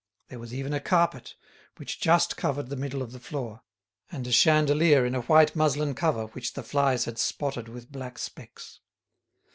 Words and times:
There 0.29 0.39
was 0.39 0.51
even 0.51 0.73
a 0.73 0.79
carpet, 0.79 1.35
which 1.77 1.99
just 1.99 2.35
covered 2.35 2.69
the 2.69 2.75
middle 2.75 3.03
of 3.03 3.11
the 3.11 3.19
floor, 3.19 3.61
and 4.11 4.25
a 4.25 4.31
chandelier 4.31 5.05
in 5.05 5.13
a 5.13 5.21
white 5.21 5.55
muslin 5.55 5.93
cover 5.93 6.25
which 6.29 6.53
the 6.53 6.63
flies 6.63 7.05
had 7.05 7.19
spotted 7.19 7.69
with 7.69 7.91
black 7.91 8.17
specks. 8.17 8.79